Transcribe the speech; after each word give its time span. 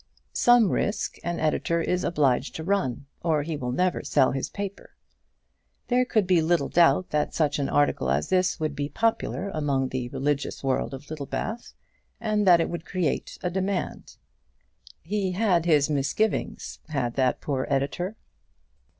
Some 0.33 0.71
risk 0.71 1.17
an 1.23 1.39
editor 1.39 1.79
is 1.79 2.03
obliged 2.03 2.55
to 2.55 2.63
run, 2.63 3.05
or 3.21 3.43
he 3.43 3.55
will 3.55 3.71
never 3.71 4.01
sell 4.01 4.31
his 4.31 4.49
paper. 4.49 4.95
There 5.89 6.05
could 6.05 6.25
be 6.25 6.41
little 6.41 6.69
doubt 6.69 7.11
that 7.11 7.35
such 7.35 7.59
an 7.59 7.69
article 7.69 8.09
as 8.09 8.29
this 8.29 8.59
would 8.59 8.75
be 8.75 8.89
popular 8.89 9.49
among 9.51 9.89
the 9.89 10.09
religious 10.09 10.63
world 10.63 10.95
of 10.95 11.07
Littlebath, 11.11 11.75
and 12.19 12.47
that 12.47 12.59
it 12.59 12.67
would 12.71 12.83
create 12.83 13.37
a 13.43 13.51
demand. 13.51 14.17
He 15.03 15.33
had 15.33 15.65
his 15.67 15.87
misgivings 15.87 16.79
had 16.89 17.13
that 17.13 17.39
poor 17.39 17.67
editor. 17.69 18.15